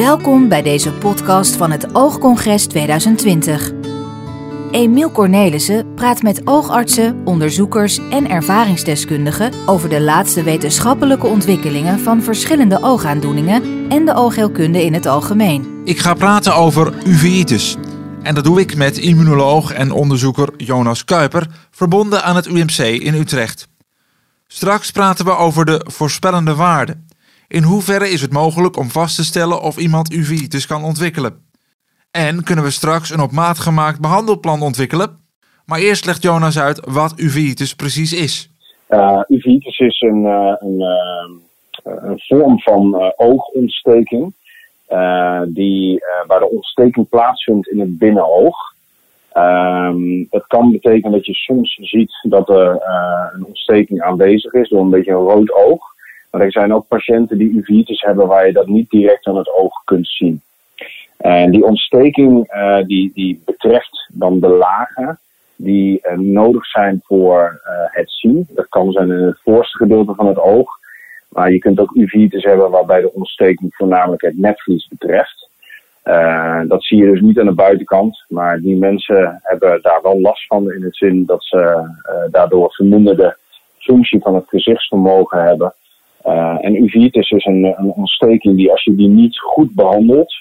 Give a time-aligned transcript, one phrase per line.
[0.00, 3.72] Welkom bij deze podcast van het Oogcongres 2020.
[4.70, 12.82] Emiel Cornelissen praat met oogartsen, onderzoekers en ervaringsdeskundigen over de laatste wetenschappelijke ontwikkelingen van verschillende
[12.82, 15.82] oogaandoeningen en de oogheelkunde in het algemeen.
[15.84, 17.76] Ik ga praten over uveitis.
[18.22, 23.14] En dat doe ik met immunoloog en onderzoeker Jonas Kuiper, verbonden aan het UMC in
[23.14, 23.68] Utrecht.
[24.46, 26.96] Straks praten we over de voorspellende waarde.
[27.54, 31.32] In hoeverre is het mogelijk om vast te stellen of iemand uveitis kan ontwikkelen?
[32.10, 35.18] En kunnen we straks een op maat gemaakt behandelplan ontwikkelen?
[35.66, 38.50] Maar eerst legt Jonas uit wat uveitis precies is.
[38.88, 44.34] Uh, uveitis is een, uh, een, uh, een, vorm van oogontsteking.
[45.46, 48.56] die, waar de ontsteking plaatsvindt in het binnenoog.
[49.34, 52.82] Um, dat kan betekenen dat je soms ziet dat er
[53.34, 55.93] een ontsteking aanwezig is door een beetje een rood oog.
[56.34, 59.54] Maar er zijn ook patiënten die uveitis hebben waar je dat niet direct aan het
[59.54, 60.42] oog kunt zien.
[61.16, 65.18] En die ontsteking uh, die, die betreft dan de lagen
[65.56, 68.46] die uh, nodig zijn voor uh, het zien.
[68.48, 70.68] Dat kan zijn in het voorste gedeelte van het oog.
[71.28, 75.48] Maar je kunt ook uveitis hebben waarbij de ontsteking voornamelijk het netvlies betreft.
[76.68, 78.24] dat zie je dus niet aan de buitenkant.
[78.28, 81.88] Maar die mensen hebben daar wel last van in het zin dat ze
[82.30, 83.36] daardoor verminderde
[83.78, 85.74] functie van het gezichtsvermogen hebben.
[86.24, 90.34] Uh, en uveitis is een, een, ontsteking die, als je die niet goed behandelt,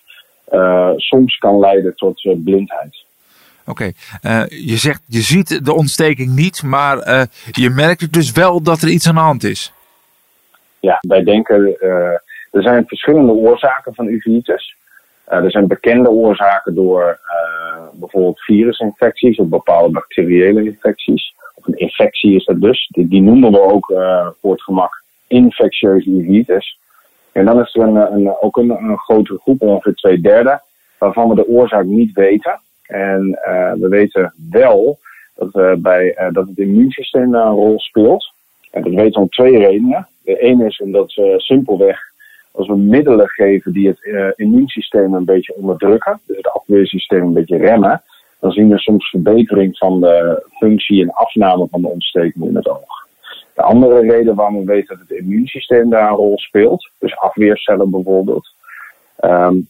[0.53, 3.03] uh, soms kan leiden tot uh, blindheid.
[3.65, 4.45] Oké, okay.
[4.49, 6.97] je zegt je ziet de ontsteking niet, maar
[7.51, 9.73] je merkt dus wel dat er iets aan de hand is.
[10.79, 11.77] Ja, wij denken
[12.51, 14.75] er zijn verschillende oorzaken van uveitis.
[15.25, 17.19] er zijn bekende oorzaken door
[17.93, 21.33] bijvoorbeeld virusinfecties of bepaalde bacteriële infecties.
[21.55, 22.87] Of een infectie is dat dus.
[22.91, 23.85] Die, die noemen we ook
[24.41, 26.77] voor het gemak infectieuze uveitis.
[27.31, 30.61] En dan is er een, een, ook een, grotere groep, ongeveer twee derde,
[30.97, 32.59] waarvan we de oorzaak niet weten.
[32.87, 34.99] En uh, we weten wel
[35.35, 38.31] dat, we bij, uh, dat het immuunsysteem daar een rol speelt.
[38.71, 40.07] En dat weten we om twee redenen.
[40.23, 41.99] De ene is omdat we simpelweg,
[42.51, 47.57] als we middelen geven die het immuunsysteem een beetje onderdrukken, dus het afweersysteem een beetje
[47.57, 48.01] remmen,
[48.39, 52.69] dan zien we soms verbetering van de functie en afname van de ontsteking in het
[52.69, 53.02] oog.
[53.53, 57.89] De andere reden waarom we weten dat het immuunsysteem daar een rol speelt, dus afweercellen
[57.89, 58.47] bijvoorbeeld,
[59.21, 59.67] um,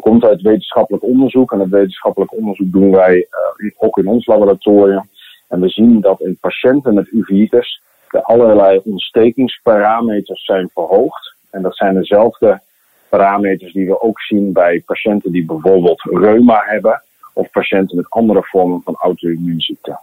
[0.00, 1.52] komt uit wetenschappelijk onderzoek.
[1.52, 5.08] En dat wetenschappelijk onderzoek doen wij uh, ook in ons laboratorium.
[5.48, 11.34] En we zien dat in patiënten met uveitis de allerlei ontstekingsparameters zijn verhoogd.
[11.50, 12.60] En dat zijn dezelfde
[13.08, 17.02] parameters die we ook zien bij patiënten die bijvoorbeeld reuma hebben
[17.32, 19.98] of patiënten met andere vormen van auto-immuunziekte.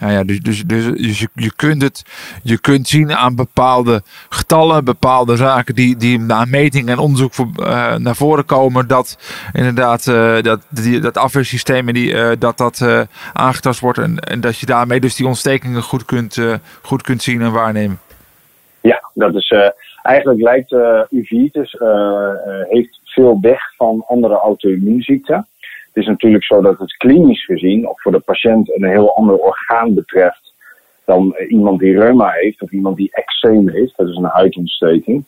[0.00, 2.04] Ja, ja, dus, dus, dus je, je, kunt het,
[2.42, 7.96] je kunt zien aan bepaalde getallen, bepaalde zaken die, die na meting en onderzoek uh,
[7.96, 9.18] naar voren komen, dat
[9.52, 14.66] inderdaad uh, dat, die, dat afweersysteem die, uh, dat dat aangetast wordt en, dat je
[14.66, 16.38] daarmee dus die ontstekingen goed kunt,
[16.82, 17.98] goed kunt zien en waarnemen.
[18.80, 19.54] Ja, dat is
[20.02, 20.72] eigenlijk lijkt
[21.10, 21.76] uveitis
[22.68, 25.46] heeft veel weg van andere auto-immuunziekten.
[25.98, 29.94] Is natuurlijk zo dat het klinisch gezien, of voor de patiënt, een heel ander orgaan
[29.94, 30.54] betreft
[31.04, 33.96] dan iemand die reuma heeft of iemand die eczeem heeft.
[33.96, 35.24] Dat is een huidontsteking.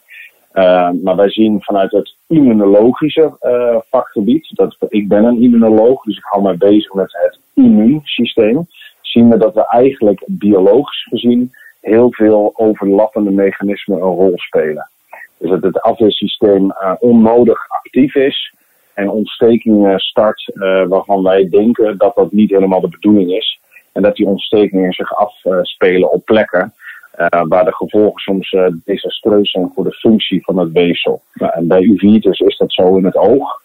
[0.55, 6.17] Uh, maar wij zien vanuit het immunologische uh, vakgebied, dat, ik ben een immunoloog, dus
[6.17, 8.67] ik hou mij bezig met het immuunsysteem,
[9.01, 14.91] zien we dat we eigenlijk biologisch gezien heel veel overlappende mechanismen een rol spelen.
[15.39, 18.55] Dus dat het afweersysteem uh, onnodig actief is,
[19.01, 23.61] en ontstekingen start uh, waarvan wij denken dat dat niet helemaal de bedoeling is.
[23.93, 26.73] En dat die ontstekingen zich afspelen op plekken
[27.19, 31.23] uh, waar de gevolgen soms uh, desastreus zijn voor de functie van het weefsel.
[31.35, 33.63] Nou, en bij uveitis is dat zo in het oog.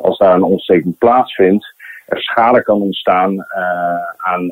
[0.00, 1.74] Als daar een ontsteking plaatsvindt,
[2.06, 3.44] er schade kan ontstaan
[4.16, 4.48] aan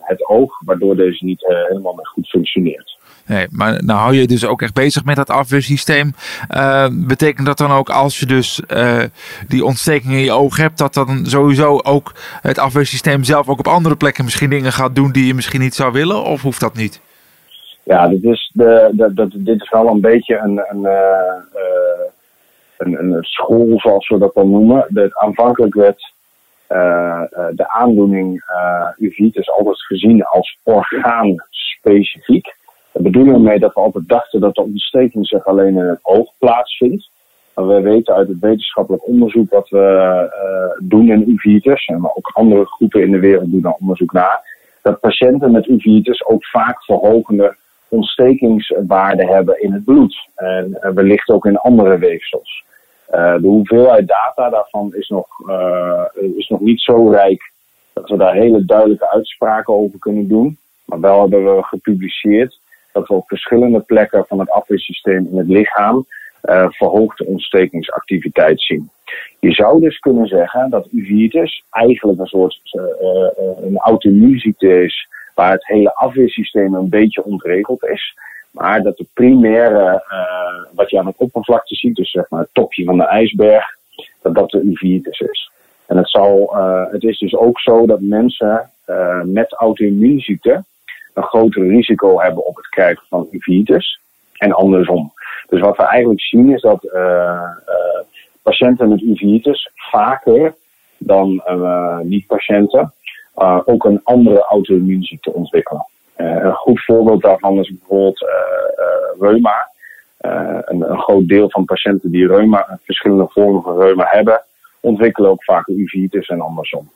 [0.00, 2.95] het oog, waardoor deze niet helemaal goed functioneert.
[3.26, 6.12] Nee, maar nou hou je dus ook echt bezig met dat afweersysteem.
[6.50, 9.02] Uh, betekent dat dan ook als je dus uh,
[9.48, 12.12] die ontsteking in je oog hebt, dat dan sowieso ook
[12.42, 15.74] het afweersysteem zelf ook op andere plekken misschien dingen gaat doen die je misschien niet
[15.74, 16.24] zou willen?
[16.24, 17.00] Of hoeft dat niet?
[17.82, 21.32] Ja, dit is, de, dit is wel een beetje een, een, uh,
[22.78, 24.86] een, een school, zoals we dat dan noemen.
[24.88, 26.14] De, aanvankelijk werd
[27.56, 28.44] de aandoening
[28.98, 32.54] uveitis altijd gezien als orgaanspecifiek.
[32.96, 35.98] Daar bedoelen we mee dat we altijd dachten dat de ontsteking zich alleen in het
[36.02, 37.10] oog plaatsvindt.
[37.54, 42.30] Maar we weten uit het wetenschappelijk onderzoek wat we uh, doen in uveitis, en ook
[42.32, 44.40] andere groepen in de wereld doen daar onderzoek naar,
[44.82, 47.56] dat patiënten met uveitis ook vaak verhogende
[47.88, 50.28] ontstekingswaarden hebben in het bloed.
[50.34, 52.64] En uh, wellicht ook in andere weefsels.
[53.10, 55.26] de hoeveelheid data daarvan is nog,
[56.36, 57.52] is nog niet zo rijk
[57.92, 60.58] dat we daar hele duidelijke uitspraken over kunnen doen.
[60.84, 62.58] Maar wel hebben we gepubliceerd
[62.96, 66.06] dat we op verschillende plekken van het afweersysteem in het lichaam
[66.44, 68.90] uh, verhoogde ontstekingsactiviteit zien.
[69.40, 75.52] Je zou dus kunnen zeggen dat uveitis eigenlijk een soort uh, een auto-immuunziekte is waar
[75.52, 78.16] het hele afweersysteem een beetje ontregeld is.
[78.50, 80.02] Maar dat de primaire,
[80.72, 83.64] wat je aan het oppervlakte ziet, dus zeg maar het topje van de ijsberg,
[84.22, 85.50] dat dat de uveitis is.
[85.86, 86.56] En het, zal,
[86.90, 88.70] het is dus ook zo dat mensen
[89.24, 90.64] met auto-immuunziekte
[91.16, 94.00] een groter risico hebben op het krijgen van uveitis
[94.32, 95.12] en andersom.
[95.48, 97.50] Dus wat we eigenlijk zien is dat uh,
[98.42, 100.54] patiënten met uveitis vaker
[100.98, 102.92] dan uh, niet-patiënten
[103.64, 105.86] ook een andere auto-immuunziekte ontwikkelen.
[106.16, 108.24] een goed voorbeeld daarvan is bijvoorbeeld
[109.20, 109.70] reuma.
[110.18, 114.42] Een, een, groot deel van patiënten die reuma, verschillende vormen van reuma hebben,
[114.80, 116.90] ontwikkelen ook vaak uveitis en andersom.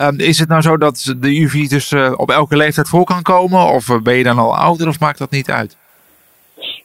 [0.00, 3.60] Um, is het nou zo dat de uveitis uh, op elke leeftijd voor kan komen?
[3.60, 5.76] Of ben je dan al ouder of maakt dat niet uit?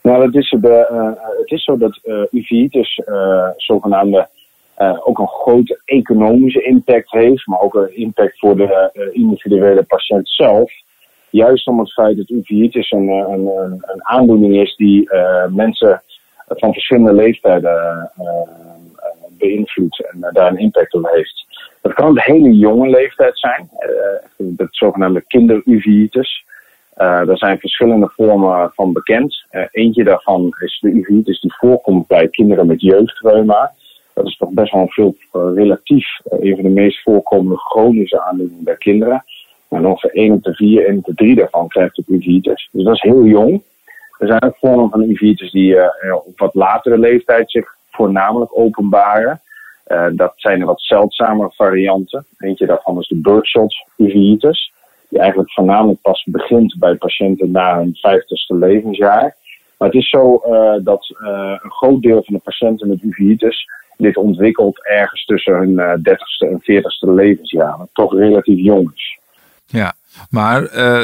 [0.01, 0.71] Nou, het is, uh,
[1.39, 3.01] het is zo dat uh, uveitis
[3.57, 4.27] zogenaamde
[5.03, 10.71] ook een grote economische impact heeft, maar ook een impact voor de individuele patiënt zelf.
[11.29, 13.47] Juist om het feit dat uveitis een, een,
[13.81, 15.09] een aandoening is die
[15.49, 16.01] mensen
[16.47, 18.11] van verschillende leeftijden
[19.39, 21.45] beïnvloedt en daar een impact op heeft.
[21.81, 23.69] Dat kan een hele jonge leeftijd zijn,
[24.57, 26.47] het zogenaamde kinderuveitis.
[26.97, 29.45] Uh, er zijn verschillende vormen van bekend.
[29.71, 33.71] Eentje daarvan is de uveitis die voorkomt bij kinderen met jeugdreuma.
[34.13, 38.75] Dat is toch best wel veel relatief een van de meest voorkomende chronische aandoeningen bij
[38.75, 39.23] kinderen.
[39.69, 42.69] En ongeveer 1 op de 4, 1 op de 3 daarvan krijgt de uveitis.
[42.71, 43.63] Dus dat is heel jong.
[44.17, 45.77] Er zijn ook vormen van uveitis die
[46.25, 49.41] op wat latere leeftijd zich voornamelijk openbaren.
[50.11, 52.25] dat zijn de wat zeldzamere varianten.
[52.37, 54.71] Eentje daarvan is de birdshot uveitis
[55.09, 59.35] die eigenlijk voornamelijk pas begint bij patiënten na hun vijftigste levensjaar.
[59.77, 63.67] Maar het is zo uh, dat uh, een groot deel van de patiënten met uveitis
[63.97, 67.77] dit ontwikkelt ergens tussen hun uh, dertigste en veertigste levensjaar.
[67.77, 69.18] Wat toch relatief jong is.
[69.71, 69.93] Ja,
[70.29, 70.61] maar,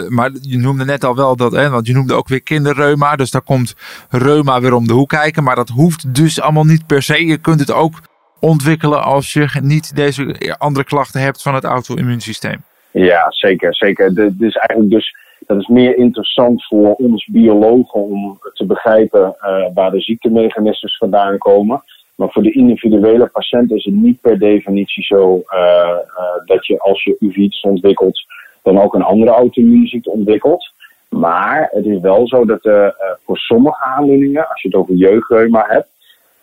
[0.09, 3.15] maar je noemde net al wel dat, hè, want je noemde ook weer kinderreuma.
[3.15, 3.75] Dus daar komt
[4.09, 5.43] reuma weer om de hoek kijken.
[5.43, 7.25] Maar dat hoeft dus allemaal niet per se.
[7.25, 8.01] Je kunt het ook
[8.39, 12.63] ontwikkelen als je niet deze andere klachten hebt van het auto-immuunsysteem.
[12.91, 13.75] Ja, zeker.
[13.75, 14.13] zeker.
[14.13, 19.65] Dat is eigenlijk dus, dat is meer interessant voor ons biologen om te begrijpen uh,
[19.73, 21.83] waar de ziektemechanismes vandaan komen.
[22.15, 25.97] Maar voor de individuele patiënt is het niet per definitie zo uh,
[26.45, 28.25] dat je als je uveitis ontwikkelt,
[28.65, 30.73] dan ook een andere auto-immuunziekte ontwikkelt.
[31.09, 32.61] Maar het is wel zo dat
[33.25, 35.87] voor sommige aandoeningen, als je het over jeugdreuma hebt,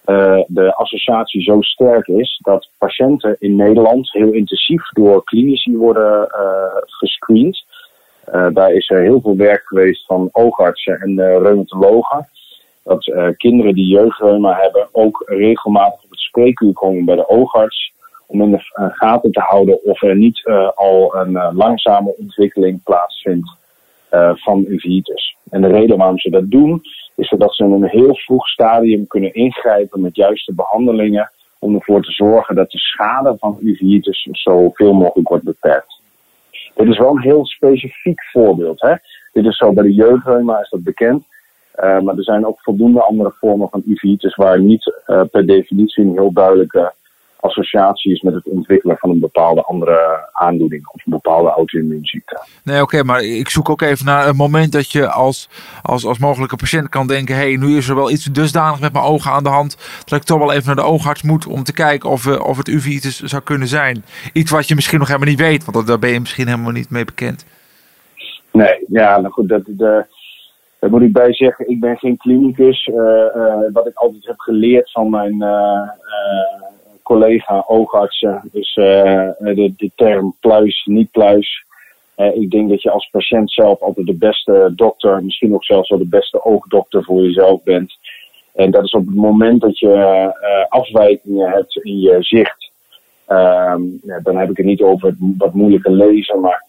[0.06, 6.28] uh, de associatie zo sterk is dat patiënten in Nederland heel intensief door klinici worden
[6.86, 7.64] gescreend.
[8.52, 12.28] Daar is er heel veel werk geweest van oogartsen en reumatologen.
[12.84, 17.91] Dat kinderen die jeugdreuma hebben ook regelmatig op het spreekuur komen bij de oogarts.
[18.32, 20.42] Om in de gaten te houden of er niet
[20.74, 23.56] al een langzame ontwikkeling plaatsvindt
[24.34, 25.36] van uveitis.
[25.50, 26.82] En de reden waarom ze dat doen
[27.14, 32.02] is dat ze in een heel vroeg stadium kunnen ingrijpen met juiste behandelingen om ervoor
[32.02, 36.00] te zorgen dat de schade van uveitis zoveel mogelijk wordt beperkt.
[36.74, 38.80] Dit is wel een heel specifiek voorbeeld.
[38.80, 38.94] Hè?
[39.32, 41.24] Dit is zo bij de jeugdreuma is dat bekend.
[41.76, 44.92] Maar er zijn ook voldoende andere vormen van uveitis waar niet
[45.30, 46.92] per definitie een heel duidelijke
[47.42, 52.40] associatie is met het ontwikkelen van een bepaalde andere aandoening of een bepaalde auto-immuunziekte.
[52.64, 55.48] Nee, oké, maar ik zoek ook even naar een moment dat je als,
[55.82, 58.92] als, als mogelijke patiënt kan denken: hé, hey, nu is er wel iets dusdanig met
[58.92, 61.62] mijn ogen aan de hand dat ik toch wel even naar de oogarts moet om
[61.62, 64.04] te kijken of, uh, of het uveitis zou kunnen zijn.
[64.32, 66.90] Iets wat je misschien nog helemaal niet weet, want daar ben je misschien helemaal niet
[66.90, 67.46] mee bekend.
[68.52, 70.04] Nee, ja, nou goed, dat, de,
[70.78, 72.86] daar moet ik bij zeggen, ik ben geen klinicus.
[72.86, 75.42] Uh, uh, wat ik altijd heb geleerd van mijn
[77.02, 78.48] collega oogartsen.
[78.52, 81.64] Dus uh, de, de term pluis, niet pluis.
[82.16, 85.88] Uh, ik denk dat je als patiënt zelf altijd de beste dokter, misschien ook zelfs
[85.88, 87.98] wel de beste oogdokter voor jezelf bent.
[88.54, 92.70] En dat is op het moment dat je uh, afwijkingen hebt in je zicht.
[93.26, 93.82] Ehm,
[94.22, 96.64] dan heb ik het niet over het wat moeilijke lezen, maar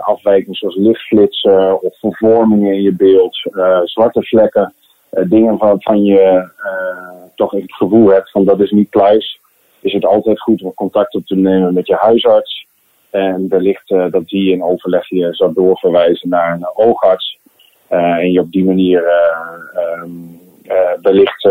[0.00, 3.36] afwijkingen zoals lichtflitsen of vervormingen in je beeld,
[3.84, 4.74] zwarte vlekken.
[5.28, 6.48] Dingen waarvan je
[7.34, 9.40] toch het gevoel hebt van dat is niet pluis,
[9.80, 12.66] is het altijd goed om contact op te nemen met je huisarts.
[13.10, 17.38] En wellicht uh, dat die in overleg je zou doorverwijzen naar een oogarts.
[17.88, 19.04] En je op die manier
[20.02, 20.40] um,
[21.02, 21.44] wellicht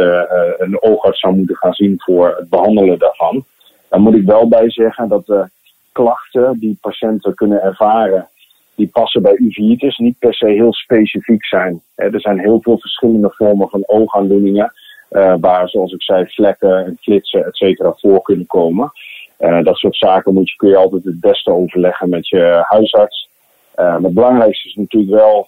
[0.58, 3.46] een oogarts zou moeten gaan zien voor het behandelen daarvan.
[3.90, 5.50] Daar moet ik wel bij zeggen dat de
[5.92, 8.28] klachten die patiënten kunnen ervaren,
[8.76, 11.82] die passen bij uveitis niet per se heel specifiek zijn.
[11.96, 14.74] Er zijn heel veel verschillende vormen van oogaandoeningen.
[15.12, 18.92] Uh, waar, zoals ik zei, vlekken en flitsen, et cetera, voor kunnen komen.
[19.40, 23.30] Uh, dat soort zaken moet je, kun je altijd het beste overleggen met je huisarts.
[23.76, 25.48] Uh, maar het belangrijkste is natuurlijk wel,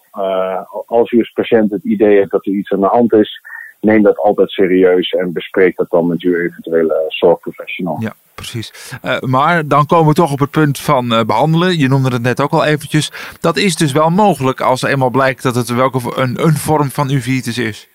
[0.86, 3.40] als je als patiënt het idee hebt dat er iets aan de hand is,
[3.86, 7.96] neem dat altijd serieus en bespreek dat dan met je eventuele zorgprofessional.
[8.00, 8.98] Ja, precies.
[9.04, 11.78] Uh, maar dan komen we toch op het punt van uh, behandelen.
[11.78, 13.12] Je noemde het net ook al eventjes.
[13.40, 17.10] Dat is dus wel mogelijk als eenmaal blijkt dat het welke een, een vorm van
[17.10, 17.88] uveitis is.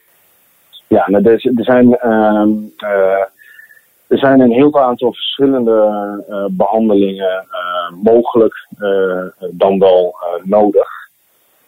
[0.87, 3.23] Ja, nou, er, er, zijn, uh,
[4.07, 7.45] er zijn een heel aantal verschillende behandelingen
[8.03, 8.67] mogelijk
[9.51, 11.01] dan wel nodig.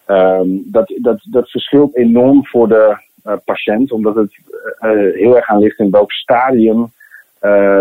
[0.05, 2.97] Ehm, dat, dat, dat verschilt enorm voor de
[3.45, 4.37] patiënt, omdat het
[4.81, 6.91] uh, heel erg aan ligt in welk stadium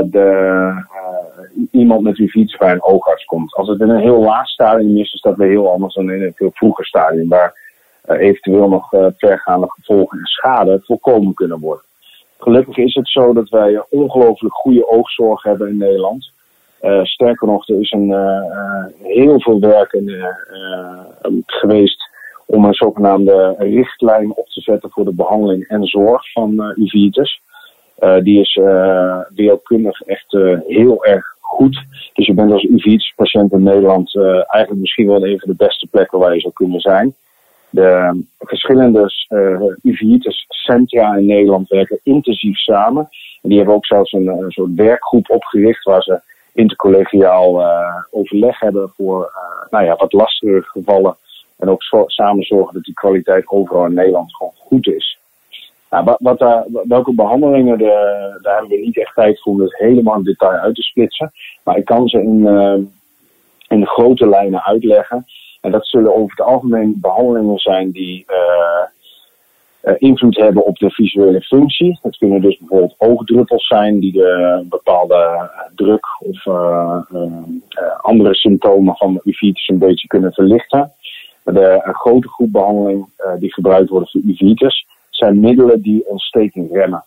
[0.04, 0.84] de,
[1.70, 3.54] iemand met uveitis bij een oogarts komt.
[3.54, 6.22] Als het in een heel laag stadium is, is dat weer heel anders dan in
[6.22, 7.54] een veel vroeger stadium, waar
[8.06, 11.84] eventueel nog vergaande gevolgen en schade voorkomen kunnen worden.
[12.38, 16.30] Gelukkig is het zo dat wij ongelooflijk goede oogzorg hebben in Nederland.
[17.02, 18.14] Sterker nog, er is een,
[19.02, 19.90] heel veel werk
[21.46, 22.10] geweest
[22.52, 27.40] om een zogenaamde richtlijn op te zetten voor de behandeling en zorg van uh, uveitis.
[28.00, 29.20] Uh, die is uh,
[30.06, 31.84] echt heel erg goed.
[32.12, 36.18] Dus je bent als uveitis-patiënt in Nederland eigenlijk misschien wel een van de beste plekken
[36.18, 37.14] waar je zou kunnen zijn.
[37.70, 39.10] De verschillende
[39.82, 43.08] uveitis-centra in Nederland werken intensief samen.
[43.42, 46.20] En die hebben ook zelfs een, een soort werkgroep opgericht waar ze
[46.52, 47.64] intercollegiaal
[48.10, 49.32] overleg hebben voor
[49.70, 51.16] nou ja, wat lastigere gevallen
[51.62, 55.18] en ook samen zorgen dat die kwaliteit overal in Nederland gewoon goed is.
[55.90, 59.76] Nou, wat, daar, welke behandelingen, de, daar hebben we niet echt tijd voor om dat
[59.76, 61.32] helemaal in detail uit te splitsen.
[61.62, 62.74] Maar ik kan ze in, uh,
[63.68, 65.26] in grote lijnen uitleggen.
[65.60, 68.86] En dat zullen over het algemeen behandelingen zijn die uh,
[69.84, 71.98] uh, invloed hebben op de visuele functie.
[72.02, 76.46] Het kunnen dus bijvoorbeeld oogdruppels zijn die de bepaalde druk of
[78.00, 80.92] andere symptomen van uveitis een beetje kunnen verlichten.
[81.44, 86.72] De, een grote groep behandeling uh, die gebruikt worden voor uveitis zijn middelen die ontsteking
[86.72, 87.04] remmen.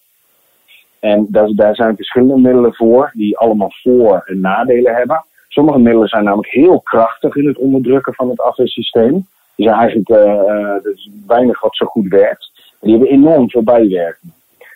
[0.99, 5.25] En daar, daar zijn verschillende middelen voor die allemaal voor- en nadelen hebben.
[5.47, 9.27] Sommige middelen zijn namelijk heel krachtig in het onderdrukken van het afweersysteem.
[9.55, 12.51] Die zijn eigenlijk er is weinig wat zo goed werkt.
[12.81, 14.33] Die hebben enorm veel bijwerkingen.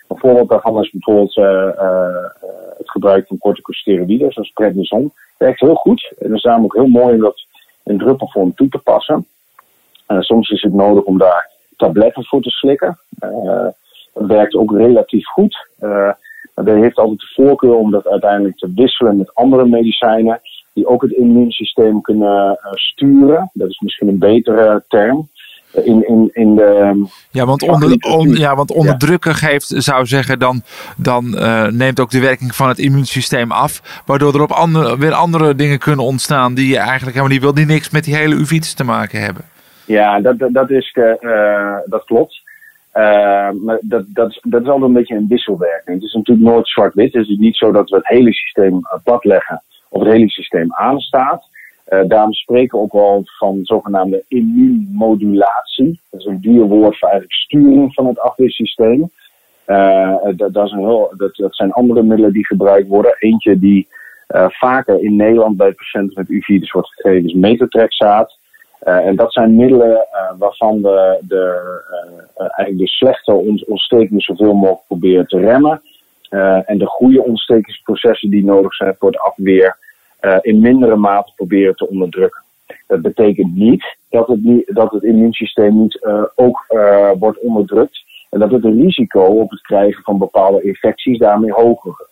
[0.07, 1.35] Een voorbeeld daarvan is bijvoorbeeld
[2.77, 5.11] het gebruik van corticosteroïden, zoals prednison.
[5.37, 6.13] Werkt heel goed.
[6.19, 7.45] En het is namelijk heel mooi om dat
[7.83, 9.25] in druppelvorm toe te passen.
[10.11, 12.99] Uh, soms is het nodig om daar tabletten voor te slikken.
[14.13, 15.67] Dat werkt ook relatief goed.
[15.79, 15.89] Uh,
[16.55, 20.41] maar dat heeft altijd de voorkeur om dat uiteindelijk te wisselen met andere medicijnen
[20.73, 23.49] die ook het immuunsysteem kunnen sturen.
[23.53, 25.29] Dat is misschien een betere term.
[25.73, 30.61] In, in, in de, ja, want, onder, on, ja, want onderdrukken geeft, zou zeggen, dan,
[30.97, 34.01] dan uh, neemt ook de werking van het immuunsysteem af.
[34.05, 37.53] Waardoor er op andere, weer andere dingen kunnen ontstaan die je eigenlijk helemaal niet wil,
[37.53, 39.43] die niks met die hele uveitis te maken hebben.
[39.89, 42.41] Ja, dat, dat, is, uh, dat klopt.
[42.93, 45.96] Uh, maar dat, dat, is, dat is altijd een beetje een wisselwerking.
[45.96, 47.13] Het is natuurlijk nooit zwart-wit.
[47.13, 50.74] Het is niet zo dat we het hele systeem plat leggen of het hele systeem
[50.74, 51.43] aanstaat.
[51.89, 56.00] Uh, daarom spreken we ook wel van zogenaamde immuunmodulatie.
[56.10, 59.10] Dat is een duur woord voor eigenlijk sturing van het afweersysteem.
[59.67, 63.15] Uh, dat, dat, is een heel, dat, dat zijn andere middelen die gebruikt worden.
[63.19, 63.88] Eentje die
[64.48, 68.38] vaker in Nederland bij patiënten met uveitis wordt gegeven is metotrexaat.
[68.83, 71.62] Uh, en dat zijn middelen uh, waarvan we de,
[72.38, 73.33] uh, eigenlijk de slechte
[73.67, 75.81] ontstekingen zoveel mogelijk proberen te remmen.
[76.65, 79.77] en de goede ontstekingsprocessen die nodig zijn voor de afweer
[80.41, 82.41] in mindere mate proberen te onderdrukken.
[82.88, 86.65] Dat betekent niet dat het, niet, dat het immuunsysteem niet ook
[87.19, 88.03] wordt onderdrukt.
[88.29, 92.07] En dat het risico op het krijgen van bepaalde infecties daarmee hoger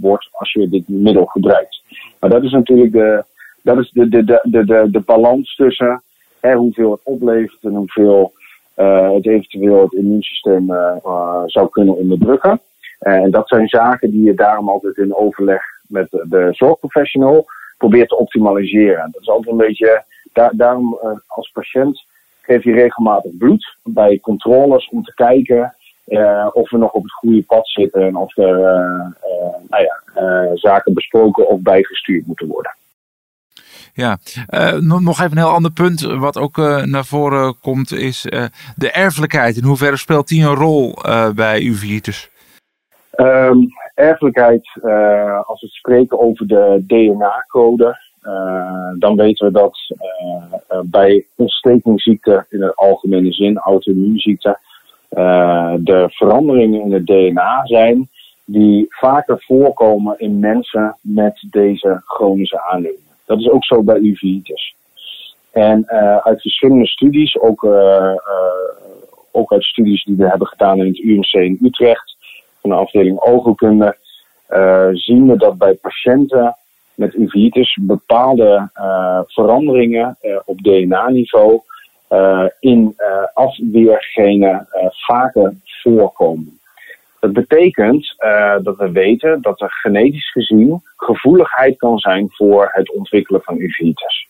[0.00, 1.82] wordt als je dit middel gebruikt.
[2.20, 3.24] Maar dat is natuurlijk de,
[3.62, 6.02] dat is de, de, de, de, de balans tussen
[6.40, 8.32] hè, hoeveel het oplevert en hoeveel
[8.76, 12.60] uh, het eventueel het immuunsysteem uh, uh, zou kunnen onderdrukken.
[12.98, 17.46] en dat zijn zaken die je daarom altijd in overleg met de, zorgprofessional
[17.78, 19.08] probeert te optimaliseren.
[19.12, 22.04] Dat is altijd een beetje, daar, daarom als patiënt
[22.40, 25.74] geef je regelmatig bloed bij controles om te kijken
[26.52, 28.58] of we nog op het goede pad zitten en of er
[29.68, 30.00] nou ja,
[30.54, 32.74] zaken besproken of bijgestuurd moeten worden.
[33.92, 34.18] Ja,
[34.90, 38.22] nog even een heel ander punt wat ook naar voren komt is
[38.76, 39.56] de erfelijkheid.
[39.56, 40.94] In hoeverre speelt die een rol
[41.34, 42.30] bij uvitis?
[43.16, 44.70] Um, erfelijkheid,
[45.46, 47.98] als we spreken over de DNA-code,
[48.98, 49.78] dan weten we dat
[50.84, 54.58] bij ontstekingsziekten in de algemene zin, auto-immuunziekten,
[55.78, 58.08] de veranderingen in het DNA zijn
[58.44, 63.09] die vaker voorkomen in mensen met deze chronische aandoeningen.
[63.30, 64.74] Dat is ook zo bij uveitis.
[65.50, 65.88] En
[66.22, 67.64] uit verschillende studies, ook,
[69.30, 72.16] ook uit studies die we hebben gedaan in het UMC in Utrecht,
[72.60, 73.96] van de afdeling oogheelkunde,
[74.92, 76.56] zien we dat bij patiënten
[76.94, 78.68] met uveitis bepaalde
[79.26, 81.60] veranderingen op DNA-niveau
[82.60, 82.96] in
[83.34, 86.59] afweergenen vaker voorkomen.
[87.20, 88.14] Dat betekent
[88.62, 94.28] dat we weten dat er genetisch gezien gevoeligheid kan zijn voor het ontwikkelen van uveitis.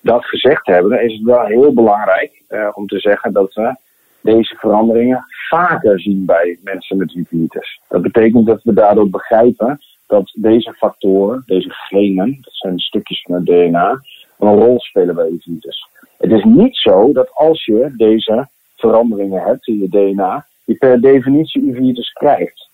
[0.00, 2.42] Dat gezegd hebben, is het wel heel belangrijk
[2.72, 3.76] om te zeggen dat we
[4.20, 7.80] deze veranderingen vaker zien bij mensen met uveitis.
[7.88, 13.34] Dat betekent dat we daardoor begrijpen dat deze factoren, deze genen, dat zijn stukjes van
[13.34, 14.00] het DNA,
[14.38, 15.88] een rol spelen bij uveitis.
[16.18, 21.00] Het is niet zo dat als je deze veranderingen hebt in je DNA, je per
[21.00, 22.68] definitie uveitis krijgt.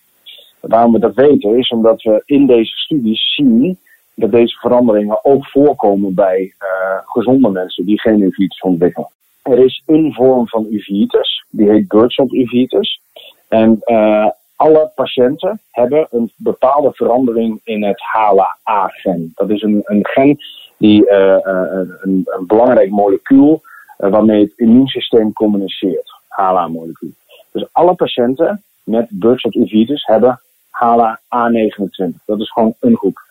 [0.59, 3.77] Waarom we dat weten is omdat we in deze studies zien
[4.13, 9.09] dat deze veranderingen ook voorkomen bij uh, gezonde mensen die geen uveitis ontwikkelen.
[9.41, 13.01] Er is een vorm van uveitis, die heet Birdshot uveitis.
[13.47, 19.31] En uh, alle patiënten hebben een bepaalde verandering in het HLA-gen.
[19.35, 20.37] Dat is een, een gen
[20.77, 23.61] die uh, een, een, belangrijk molecuul
[23.97, 26.11] waarmee het immuunsysteem communiceert.
[26.27, 27.11] HLA-molecuul.
[27.57, 32.25] Dus alle patiënten met Burkitt uveitis hebben HLA-A29.
[32.25, 33.25] Dat is gewoon een groep.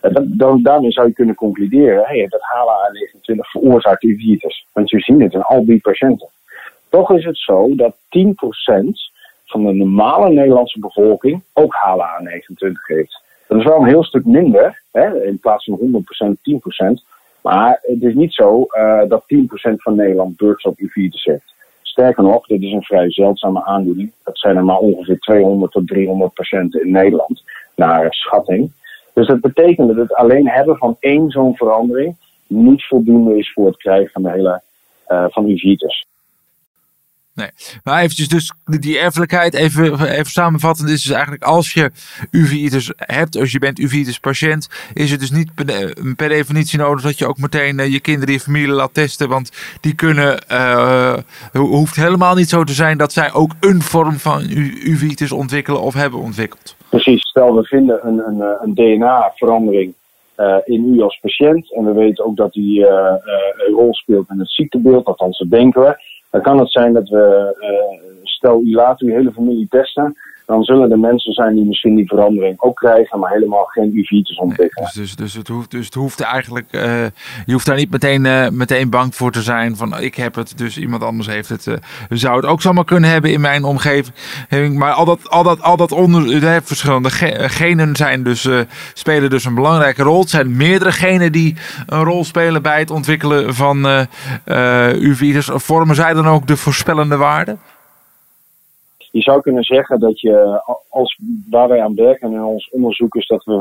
[0.00, 4.66] Dat, daarmee zou je kunnen concluderen hey, dat HLA-A29 veroorzaakt uveitis.
[4.72, 6.28] Want je ziet het in al die patiënten.
[6.88, 7.98] Toch is het zo dat 10%
[9.44, 13.22] van de normale Nederlandse bevolking ook HLA29 heeft.
[13.48, 17.04] Dat is wel een heel stuk minder, hè, in plaats van 100% 10%.
[17.40, 21.54] Maar het is niet zo uh, dat 10% van Nederland op uveitis heeft.
[21.96, 24.12] Sterker nog, dit is een vrij zeldzame aandoening.
[24.24, 27.42] Dat zijn er maar ongeveer 200 tot 300 patiënten in Nederland,
[27.74, 28.72] naar schatting.
[29.12, 33.66] Dus dat betekent dat het alleen hebben van één zo'n verandering niet voldoende is voor
[33.66, 34.62] het krijgen van de hele
[35.08, 36.06] uh, van uveitis.
[37.36, 37.50] Nee,
[37.84, 41.90] maar eventjes dus die erfelijkheid, even, even samenvattend, is dus eigenlijk als je
[42.30, 45.50] uveitis hebt, als je bent uveitis patiënt, is het dus niet
[46.16, 49.52] per, definitie nodig dat je ook meteen eh, je kinderen, je familie laat testen, want
[49.80, 51.16] die kunnen, uh,
[51.52, 54.42] hoeft helemaal niet zo te zijn dat zij ook een vorm van
[54.84, 56.76] uveitis ontwikkelen of hebben ontwikkeld.
[56.88, 59.94] Precies, stel we vinden een, een, eh, een DNA-verandering
[60.64, 64.50] in u als patiënt en we weten ook dat die een rol speelt in het
[64.50, 66.14] ziektebeeld, althans dat denken we.
[66.36, 70.62] Dan kan het zijn dat we, uh, stel u laat uw hele familie testen, dan
[70.62, 74.90] zullen er mensen zijn die misschien die verandering ook krijgen, maar helemaal geen uveitis ontwikkelen.
[74.94, 77.04] dus, dus, dus, het hoeft, dus het hoeft eigenlijk, uh,
[77.46, 80.58] je hoeft daar niet meteen, uh, meteen bang voor te zijn van ik heb het,
[80.58, 81.66] dus iemand anders heeft het.
[81.66, 81.74] Uh,
[82.08, 84.14] zou het ook zomaar kunnen hebben in mijn omgeving.
[84.78, 87.10] Maar al dat, al dat, al dat onder, verschillende
[87.48, 88.48] genen zijn dus,
[88.94, 90.20] spelen dus een belangrijke rol.
[90.20, 91.56] Het zijn meerdere genen die
[91.86, 94.06] een rol spelen bij het ontwikkelen van
[94.94, 95.50] uveitis.
[95.52, 97.58] Vormen zij dan ook de voorspellende waarden?
[99.16, 101.18] Je zou kunnen zeggen dat je, als,
[101.50, 103.52] waar wij aan werken in ons onderzoek, is dat we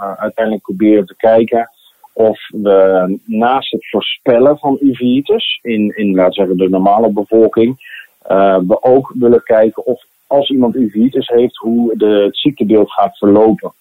[0.00, 1.70] uh, uiteindelijk proberen te kijken
[2.12, 7.98] of we naast het voorspellen van uveitis in, in laten zeggen, de normale bevolking,
[8.30, 13.18] uh, we ook willen kijken of als iemand uveitis heeft, hoe de, het ziektebeeld gaat
[13.18, 13.72] verlopen.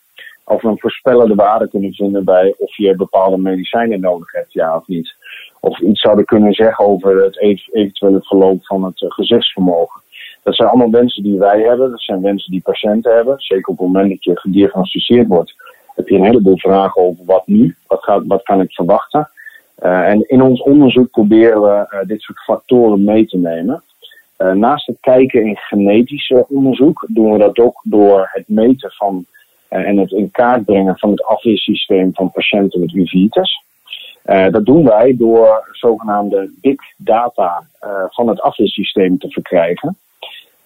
[0.43, 4.75] Of we een voorspellende waarde kunnen vinden bij of je bepaalde medicijnen nodig hebt, ja
[4.75, 5.15] of niet.
[5.59, 7.39] Of iets zouden kunnen zeggen over het
[7.71, 10.01] eventuele verloop van het gezichtsvermogen.
[10.43, 11.89] Dat zijn allemaal wensen die wij hebben.
[11.89, 13.35] Dat zijn wensen die patiënten hebben.
[13.37, 15.55] Zeker op het moment dat je gediagnosticeerd wordt,
[15.95, 19.29] heb je een heleboel vragen over wat nu, wat, gaat, wat kan ik verwachten.
[19.83, 23.83] Uh, en in ons onderzoek proberen we uh, dit soort factoren mee te nemen.
[24.37, 29.25] Uh, naast het kijken in genetisch onderzoek doen we dat ook door het meten van
[29.67, 33.63] en het in kaart brengen van het afweersysteem van patiënten met uveitis.
[34.51, 37.63] dat doen wij door zogenaamde big data
[38.09, 39.97] van het afweersysteem te verkrijgen.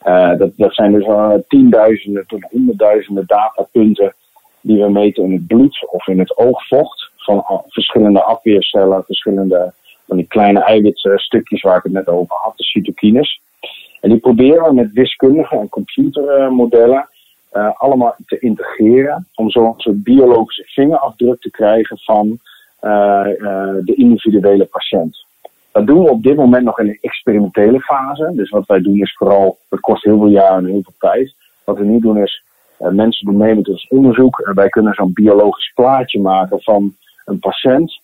[0.05, 4.13] Uh, dat, dat zijn dus uh, tienduizenden tot honderdduizenden datapunten
[4.61, 9.73] die we meten in het bloed of in het oogvocht van verschillende afweercellen, verschillende
[10.07, 13.41] van die kleine eiwitstukjes waar ik het net over had, de cytokines.
[14.01, 17.09] En die proberen we met wiskundige en computermodellen
[17.53, 22.39] uh, allemaal te integreren om zo'n soort biologische vingerafdruk te krijgen van
[22.79, 25.25] de individuele patiënt.
[25.73, 28.31] Dat doen we op dit moment nog in een experimentele fase.
[28.35, 31.35] Dus wat wij doen is vooral, het kost heel veel jaar en heel veel tijd.
[31.63, 32.43] Wat we nu doen is,
[32.77, 34.51] mensen doen mee met ons onderzoek.
[34.53, 38.01] wij kunnen zo'n biologisch plaatje maken van een patiënt.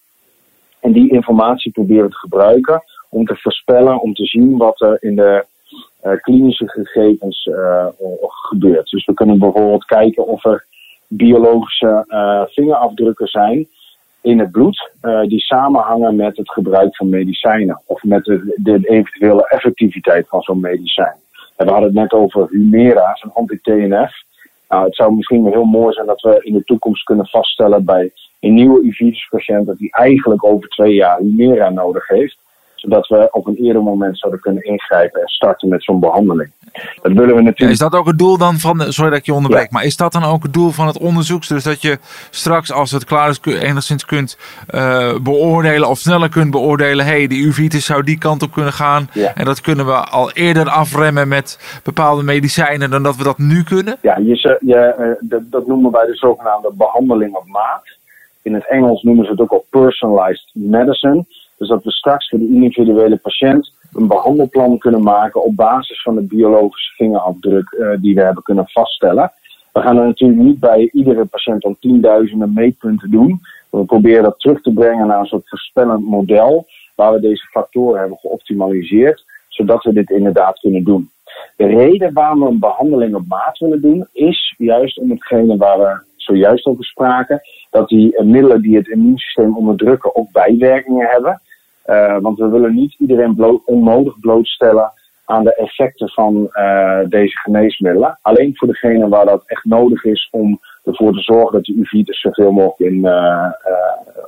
[0.80, 5.16] En die informatie proberen te gebruiken om te voorspellen, om te zien wat er in
[5.16, 5.46] de
[6.04, 7.86] uh, klinische gegevens uh,
[8.28, 8.90] gebeurt.
[8.90, 10.66] Dus we kunnen bijvoorbeeld kijken of er
[11.08, 12.06] biologische
[12.50, 13.68] vingerafdrukken zijn
[14.22, 14.92] in het bloed
[15.28, 20.60] die samenhangen met het gebruik van medicijnen of met de, de eventuele effectiviteit van zo'n
[20.60, 21.16] medicijn.
[21.56, 24.24] En we hadden het net over Humera, een anti-TNF.
[24.70, 28.12] Nou, het zou misschien heel mooi zijn dat we in de toekomst kunnen vaststellen bij
[28.40, 32.38] een nieuwe IVIDUS-patiënt dat die eigenlijk over twee jaar Humera nodig heeft
[32.80, 36.52] zodat we op een eerder moment zouden kunnen ingrijpen en starten met zo'n behandeling.
[37.02, 37.72] Dat willen we natuurlijk.
[37.72, 40.12] is dat ook het doel dan van, sorry dat ik je onderbreek, maar is dat
[40.12, 41.48] dan ook het doel van het onderzoek?
[41.48, 41.98] Dus dat je
[42.30, 44.38] straks, als het klaar is, enigszins kunt
[44.76, 48.74] uh, beoordelen of sneller kunt beoordelen, hé, hey, die uveitis zou die kant op kunnen
[48.74, 49.10] gaan.
[49.36, 53.64] En dat kunnen we al eerder afremmen met bepaalde medicijnen dan dat we dat nu
[53.64, 53.98] kunnen?
[54.02, 57.98] Ja, je, je, uh, dat, dat noemen wij de zogenaamde behandeling op maat.
[58.42, 61.26] In het Engels noemen ze het ook al personalized medicine.
[61.60, 66.16] Dus dat we straks voor de individuele patiënt een behandelplan kunnen maken op basis van
[66.16, 69.32] de biologische vingerafdruk uh, die we hebben kunnen vaststellen.
[69.74, 73.40] We gaan er natuurlijk niet bij iedere patiënt om tienduizenden meetpunten doen.
[73.70, 78.00] We proberen dat terug te brengen naar een soort voorspellend model waar we deze factoren
[78.00, 81.10] hebben geoptimaliseerd, zodat we dit inderdaad kunnen doen.
[81.56, 85.78] De reden waarom we een behandeling op maat willen doen, is juist om hetgene waar
[85.78, 91.42] we zojuist over spraken, dat die middelen die het immuunsysteem onderdrukken ook bijwerkingen hebben.
[91.90, 94.92] Uh, want we willen niet iedereen onnodig blootstellen
[95.26, 98.20] aan de effecten van uh, deze geneesmiddelen.
[98.22, 102.22] Alleen voor degene waar dat echt nodig is om ervoor te zorgen dat de uveitis
[102.22, 103.52] zoveel mogelijk in, uh,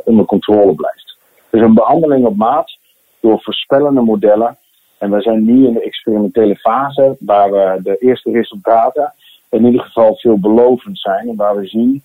[0.03, 1.17] onder controle blijft.
[1.49, 2.77] Dus een behandeling op maat
[3.19, 4.57] door voorspellende modellen.
[4.97, 9.13] En we zijn nu in de experimentele fase waar we de eerste resultaten
[9.49, 11.27] in ieder geval veelbelovend zijn.
[11.27, 12.03] En waar we zien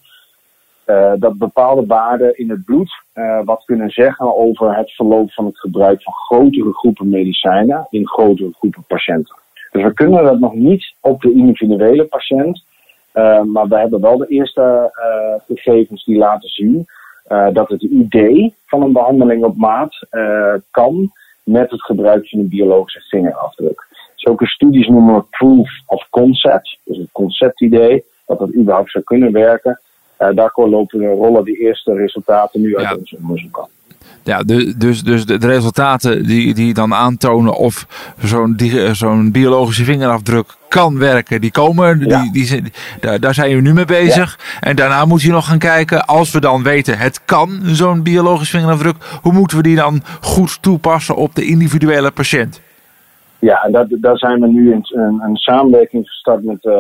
[0.87, 5.44] uh, dat bepaalde waarden in het bloed uh, wat kunnen zeggen over het verloop van
[5.44, 9.37] het gebruik van grotere groepen medicijnen in grotere groepen patiënten.
[9.70, 12.64] Dus we kunnen dat nog niet op de individuele patiënt,
[13.14, 14.90] uh, maar we hebben wel de eerste
[15.46, 16.87] gegevens die laten zien
[17.53, 20.07] dat het idee van een behandeling op maat
[20.70, 23.87] kan met het gebruik van een biologische vingerafdruk.
[24.14, 29.33] Zulke studies noemen we proof of concept, dus het conceptidee, dat dat überhaupt zou kunnen
[29.33, 29.81] werken.
[30.18, 33.68] Uh, daar lopen de rollen die eerste resultaten nu uit ons onderzoek aan.
[34.26, 37.87] Ja, dus, dus de, resultaten die, die dan aantonen of
[38.22, 38.57] zo'n
[38.92, 41.98] zo'n biologische vingerafdruk kan werken, die komen.
[41.98, 42.62] Die, die,
[43.00, 44.38] daar, daar zijn we nu mee bezig.
[44.61, 48.57] En daarna moet je nog gaan kijken, als we dan weten het kan, zo'n biologische
[48.57, 52.61] vingerafdruk, hoe moeten we die dan goed toepassen op de individuele patiënt?
[53.38, 56.74] Ja, en dat, daar zijn we nu in een, een samenwerking gestart met uh,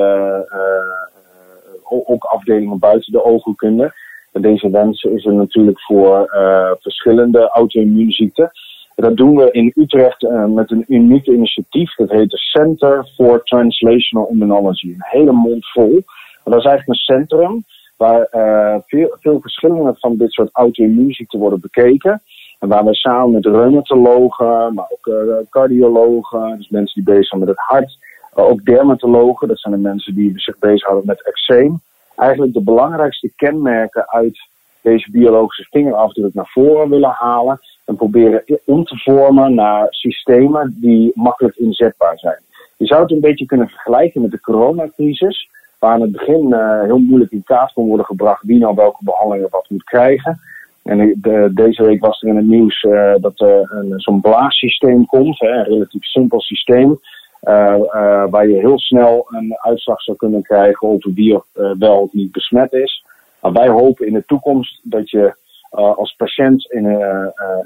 [1.88, 3.92] ook afdelingen buiten de oogheelkunde.
[4.40, 8.50] Deze wens is er natuurlijk voor uh, verschillende auto-immuunziekten.
[8.94, 11.94] Dat doen we in Utrecht uh, met een uniek initiatief.
[11.94, 14.86] Dat heet de Center for Translational Immunology.
[14.86, 16.02] Een hele mond vol.
[16.44, 17.64] Dat is eigenlijk een centrum
[17.96, 22.22] waar uh, veel, veel verschillende van dit soort auto-immuunziekten worden bekeken.
[22.58, 25.10] En waar we samen met reumatologen, maar ook
[25.50, 27.98] cardiologen, dus mensen die bezig zijn met het hart,
[28.44, 31.80] ook dermatologen, dat zijn de mensen die zich bezighouden met eczeem.
[32.16, 34.48] Eigenlijk de belangrijkste kenmerken uit
[34.80, 37.60] deze biologische vingerafdruk naar voren willen halen.
[37.84, 42.38] En proberen om te vormen naar systemen die makkelijk inzetbaar zijn.
[42.76, 45.48] Je zou het een beetje kunnen vergelijken met de coronacrisis.
[45.78, 49.04] Waar aan het begin uh, heel moeilijk in kaart kon worden gebracht wie nou welke
[49.04, 50.40] behandelingen wat moet krijgen.
[50.82, 55.38] En de, deze week was er in het nieuws uh, dat er zo'n blaassysteem komt,
[55.38, 57.00] hè, een relatief simpel systeem.
[57.46, 61.40] Uh, uh, waar je heel snel een uitslag zou kunnen krijgen over wie uh,
[61.78, 63.04] wel of niet besmet is.
[63.40, 65.34] Maar wij hopen in de toekomst dat je
[65.70, 66.84] als patiënt in,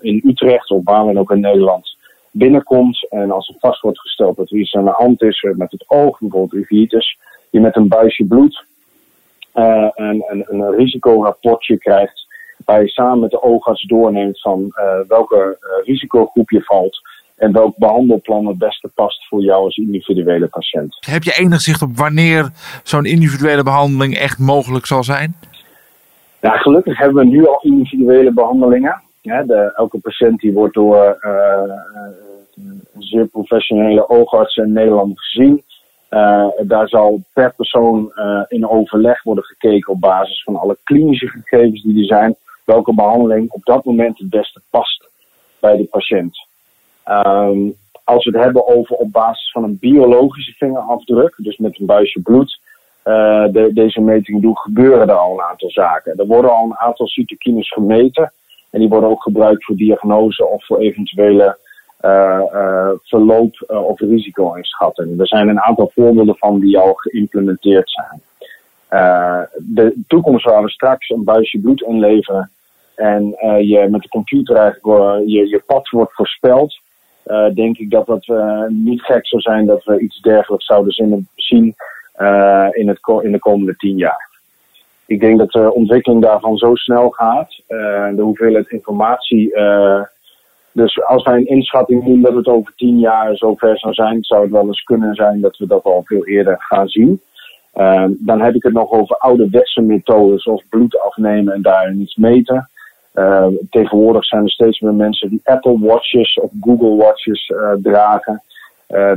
[0.00, 1.96] in Utrecht of waar dan ook in Nederland
[2.30, 5.70] binnenkomt en als er vast wordt gesteld dat er iets aan de hand is met
[5.70, 7.18] het oog, bijvoorbeeld uveitis,
[7.50, 8.64] je met een buisje bloed
[9.52, 12.26] en, en, een risicorapportje krijgt
[12.64, 14.72] waar je samen met de oogarts doorneemt van
[15.08, 17.00] welke risicogroep je valt
[17.40, 20.96] en welk behandelplan het beste past voor jou als individuele patiënt.
[21.00, 22.50] Heb je enig zicht op wanneer
[22.82, 25.36] zo'n individuele behandeling echt mogelijk zal zijn?
[26.40, 29.02] Ja, gelukkig hebben we nu al individuele behandelingen.
[29.20, 31.74] Ja, de, elke patiënt die wordt door uh,
[32.98, 35.62] zeer professionele oogartsen in Nederland gezien.
[36.10, 41.28] Uh, daar zal per persoon uh, in overleg worden gekeken op basis van alle klinische
[41.28, 42.36] gegevens die er zijn.
[42.64, 45.08] welke behandeling op dat moment het beste past
[45.60, 46.48] bij de patiënt.
[47.10, 47.70] Ehm,
[48.04, 52.20] als we het hebben over op basis van een biologische vingerafdruk, dus met een buisje
[52.20, 52.60] bloed,
[53.04, 56.16] uh, de, deze meting doen, gebeuren er al een aantal zaken.
[56.16, 58.32] Er worden al een aantal cytokines gemeten
[58.70, 61.58] en die worden ook gebruikt voor diagnose of voor eventuele
[62.04, 65.20] uh, uh, verloop of risico-inschatting.
[65.20, 68.22] Er zijn een aantal voorbeelden van die al geïmplementeerd zijn.
[69.56, 72.50] de toekomst waar we straks een buisje bloed inleveren
[72.94, 73.24] en
[73.66, 76.80] je met de computer eigenlijk je, je pad wordt voorspeld,
[77.54, 78.28] denk ik dat het
[78.68, 80.92] niet gek zou zijn dat we iets dergelijks zouden
[81.34, 81.74] zien
[82.20, 84.28] uh, in, het, in de komende tien jaar.
[85.06, 87.62] Ik denk dat de ontwikkeling daarvan zo snel gaat.
[88.16, 89.54] De hoeveelheid informatie.
[90.72, 94.42] Dus als wij een inschatting doen dat het over tien jaar zover zou zijn, zou
[94.42, 97.20] het wel eens kunnen zijn dat we dat al veel eerder gaan zien.
[98.18, 102.68] Dan heb ik het nog over ouderwetse methoden zoals bloed afnemen en daarin iets meten.
[103.14, 108.42] Uh, tegenwoordig zijn er steeds meer mensen die Apple Watches of Google Watches uh, dragen.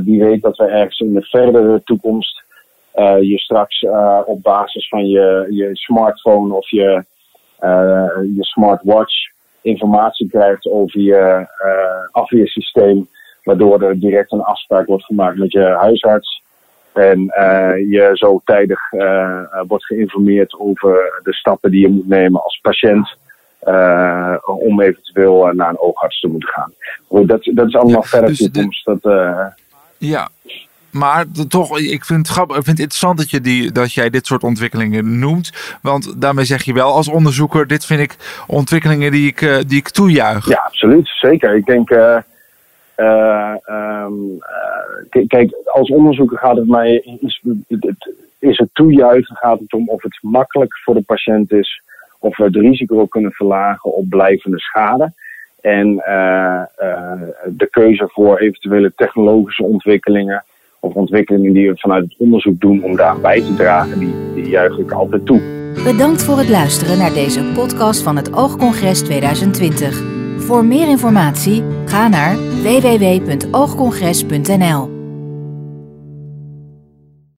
[0.04, 2.42] wie weet dat we ergens in de verdere toekomst
[2.94, 3.84] uh, je straks
[4.24, 7.04] op basis van je, je smartphone of je,
[8.34, 9.14] je smartwatch
[9.62, 11.46] informatie krijgt over je
[12.10, 13.08] afweersysteem,
[13.42, 16.42] waardoor er direct een afspraak wordt gemaakt met je huisarts.
[16.92, 17.18] En
[17.88, 18.80] je zo tijdig
[19.66, 23.16] wordt geïnformeerd over de stappen die je moet nemen als patiënt.
[24.42, 26.72] Om eventueel naar een oogarts te moeten gaan.
[27.08, 28.84] Dat, dat is allemaal ja, verder dus toekomst.
[28.84, 28.98] Dat,
[29.98, 30.28] ja,
[30.90, 34.42] maar toch, ik vind, het vind het interessant dat, je die, dat jij dit soort
[34.42, 35.78] ontwikkelingen noemt.
[35.82, 39.88] Want daarmee zeg je wel als onderzoeker, dit vind ik ontwikkelingen die ik, die ik
[39.88, 40.48] toejuich.
[40.48, 41.08] Ja, absoluut.
[41.08, 41.54] Zeker.
[41.54, 42.18] Ik denk, uh,
[42.96, 43.54] uh,
[45.26, 47.42] kijk, als onderzoeker gaat het mij, is,
[48.38, 51.82] is het toejuichen, gaat het om of het makkelijk voor de patiënt is,
[52.24, 55.12] of we het risico kunnen verlagen op blijvende schade.
[55.60, 55.94] En
[57.46, 60.44] de keuze voor eventuele technologische ontwikkelingen
[60.80, 64.48] of ontwikkelingen die we vanuit het onderzoek doen om daar bij te dragen, die, die
[64.48, 65.40] juich ik altijd toe.
[65.84, 70.02] Bedankt voor het luisteren naar deze podcast van het Oogcongres 2020.
[70.36, 75.03] Voor meer informatie ga naar www.oogcongres.nl.